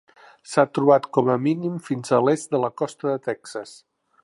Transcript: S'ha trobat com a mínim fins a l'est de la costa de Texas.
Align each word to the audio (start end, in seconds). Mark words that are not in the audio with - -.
S'ha 0.53 0.63
trobat 0.77 1.05
com 1.17 1.29
a 1.33 1.35
mínim 1.43 1.77
fins 1.89 2.15
a 2.17 2.21
l'est 2.29 2.55
de 2.57 2.65
la 2.65 2.73
costa 2.83 3.11
de 3.13 3.23
Texas. 3.31 3.79